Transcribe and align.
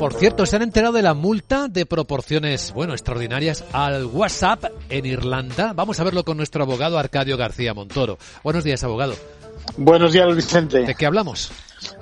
Por 0.00 0.14
cierto, 0.14 0.46
se 0.46 0.56
han 0.56 0.62
enterado 0.62 0.94
de 0.94 1.02
la 1.02 1.12
multa 1.12 1.68
de 1.68 1.84
proporciones, 1.84 2.72
bueno, 2.72 2.94
extraordinarias 2.94 3.62
al 3.70 4.06
WhatsApp 4.06 4.64
en 4.88 5.04
Irlanda. 5.04 5.74
Vamos 5.74 6.00
a 6.00 6.04
verlo 6.04 6.24
con 6.24 6.38
nuestro 6.38 6.62
abogado 6.62 6.98
Arcadio 6.98 7.36
García 7.36 7.74
Montoro. 7.74 8.16
Buenos 8.42 8.64
días, 8.64 8.82
abogado. 8.82 9.12
Buenos 9.76 10.14
días, 10.14 10.34
Vicente. 10.34 10.86
¿De 10.86 10.94
qué 10.94 11.04
hablamos? 11.04 11.52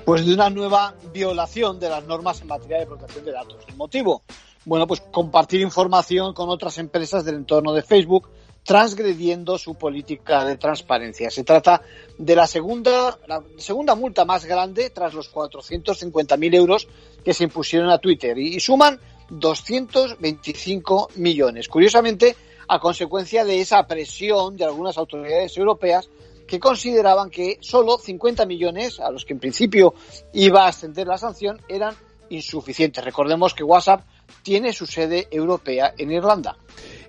Pues 0.05 0.25
de 0.25 0.33
una 0.33 0.49
nueva 0.49 0.95
violación 1.13 1.77
de 1.77 1.89
las 1.89 2.05
normas 2.05 2.39
en 2.39 2.47
materia 2.47 2.79
de 2.79 2.85
protección 2.85 3.25
de 3.25 3.33
datos. 3.33 3.57
¿El 3.67 3.75
motivo? 3.75 4.23
Bueno, 4.63 4.87
pues 4.87 5.01
compartir 5.11 5.59
información 5.59 6.33
con 6.33 6.47
otras 6.47 6.77
empresas 6.77 7.25
del 7.25 7.35
entorno 7.35 7.73
de 7.73 7.81
Facebook 7.81 8.29
transgrediendo 8.69 9.57
su 9.57 9.73
política 9.73 10.45
de 10.45 10.55
transparencia. 10.55 11.31
Se 11.31 11.43
trata 11.43 11.81
de 12.19 12.35
la 12.35 12.45
segunda, 12.45 13.17
la 13.25 13.41
segunda 13.57 13.95
multa 13.95 14.25
más 14.25 14.45
grande 14.45 14.91
tras 14.91 15.15
los 15.15 15.33
450.000 15.33 16.53
euros 16.53 16.87
que 17.25 17.33
se 17.33 17.45
impusieron 17.45 17.89
a 17.89 17.97
Twitter 17.97 18.37
y, 18.37 18.59
suman 18.59 18.99
225 19.31 21.09
millones. 21.15 21.67
Curiosamente, 21.67 22.35
a 22.67 22.77
consecuencia 22.77 23.43
de 23.43 23.59
esa 23.59 23.87
presión 23.87 24.55
de 24.55 24.65
algunas 24.65 24.99
autoridades 24.99 25.57
europeas 25.57 26.07
que 26.45 26.59
consideraban 26.59 27.31
que 27.31 27.57
solo 27.61 27.97
50 27.97 28.45
millones, 28.45 28.99
a 28.99 29.09
los 29.09 29.25
que 29.25 29.33
en 29.33 29.39
principio 29.39 29.95
iba 30.33 30.65
a 30.65 30.67
ascender 30.67 31.07
la 31.07 31.17
sanción, 31.17 31.59
eran 31.67 31.95
insuficientes. 32.29 33.03
Recordemos 33.03 33.55
que 33.55 33.63
WhatsApp 33.63 34.05
tiene 34.43 34.73
su 34.73 34.85
sede 34.85 35.27
europea 35.31 35.95
en 35.97 36.11
Irlanda. 36.11 36.55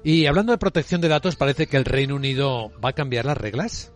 Y 0.03 0.27
hablando 0.27 0.53
de 0.53 0.59
protección 0.59 1.01
de 1.01 1.09
datos, 1.09 1.37
parece 1.37 1.67
que 1.67 1.77
el 1.77 1.85
Reino 1.85 2.15
Unido 2.15 2.73
va 2.83 2.91
a 2.91 2.95
cambiar 2.95 3.27
las 3.27 3.37
reglas. 3.37 3.93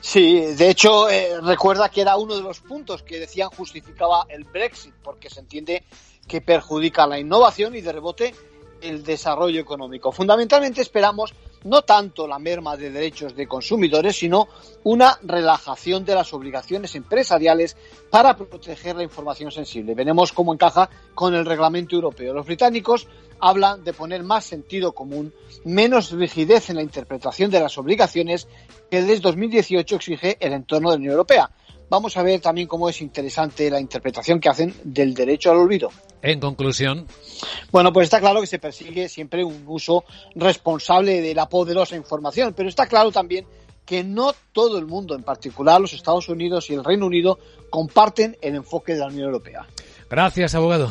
Sí, 0.00 0.40
de 0.40 0.70
hecho, 0.70 1.08
eh, 1.08 1.40
recuerda 1.40 1.88
que 1.88 2.00
era 2.00 2.16
uno 2.16 2.34
de 2.34 2.42
los 2.42 2.60
puntos 2.60 3.02
que 3.02 3.20
decían 3.20 3.50
justificaba 3.50 4.26
el 4.28 4.44
Brexit, 4.44 4.94
porque 5.02 5.30
se 5.30 5.40
entiende 5.40 5.84
que 6.26 6.40
perjudica 6.40 7.06
la 7.06 7.18
innovación 7.18 7.74
y 7.76 7.82
de 7.82 7.92
rebote 7.92 8.34
el 8.80 9.04
desarrollo 9.04 9.60
económico. 9.60 10.10
Fundamentalmente 10.10 10.80
esperamos 10.80 11.34
no 11.64 11.82
tanto 11.82 12.26
la 12.26 12.38
merma 12.38 12.76
de 12.76 12.90
derechos 12.90 13.34
de 13.34 13.46
consumidores, 13.46 14.16
sino 14.16 14.48
una 14.84 15.18
relajación 15.22 16.04
de 16.04 16.14
las 16.14 16.32
obligaciones 16.32 16.94
empresariales 16.94 17.76
para 18.10 18.36
proteger 18.36 18.96
la 18.96 19.02
información 19.02 19.50
sensible. 19.50 19.94
Veremos 19.94 20.32
cómo 20.32 20.52
encaja 20.52 20.88
con 21.14 21.34
el 21.34 21.46
reglamento 21.46 21.94
europeo. 21.94 22.34
Los 22.34 22.46
británicos 22.46 23.06
hablan 23.40 23.82
de 23.82 23.92
poner 23.92 24.22
más 24.22 24.44
sentido 24.44 24.92
común, 24.92 25.34
menos 25.64 26.12
rigidez 26.12 26.70
en 26.70 26.76
la 26.76 26.82
interpretación 26.82 27.50
de 27.50 27.60
las 27.60 27.76
obligaciones 27.76 28.46
que 28.90 29.02
desde 29.02 29.20
2018 29.20 29.96
exige 29.96 30.36
el 30.38 30.52
entorno 30.52 30.90
de 30.90 30.96
la 30.96 30.98
Unión 30.98 31.12
Europea. 31.12 31.50
Vamos 31.92 32.16
a 32.16 32.22
ver 32.22 32.40
también 32.40 32.66
cómo 32.66 32.88
es 32.88 33.02
interesante 33.02 33.68
la 33.68 33.78
interpretación 33.78 34.40
que 34.40 34.48
hacen 34.48 34.74
del 34.82 35.12
derecho 35.12 35.50
al 35.50 35.58
olvido. 35.58 35.90
En 36.22 36.40
conclusión. 36.40 37.06
Bueno, 37.70 37.92
pues 37.92 38.04
está 38.04 38.18
claro 38.18 38.40
que 38.40 38.46
se 38.46 38.58
persigue 38.58 39.10
siempre 39.10 39.44
un 39.44 39.62
uso 39.66 40.02
responsable 40.34 41.20
de 41.20 41.34
la 41.34 41.50
poderosa 41.50 41.94
información, 41.94 42.54
pero 42.56 42.70
está 42.70 42.86
claro 42.86 43.12
también 43.12 43.44
que 43.84 44.02
no 44.02 44.32
todo 44.52 44.78
el 44.78 44.86
mundo, 44.86 45.14
en 45.14 45.22
particular 45.22 45.82
los 45.82 45.92
Estados 45.92 46.30
Unidos 46.30 46.70
y 46.70 46.72
el 46.72 46.82
Reino 46.82 47.04
Unido, 47.04 47.38
comparten 47.68 48.38
el 48.40 48.54
enfoque 48.54 48.94
de 48.94 49.00
la 49.00 49.08
Unión 49.08 49.26
Europea. 49.26 49.66
Gracias, 50.08 50.54
abogado. 50.54 50.90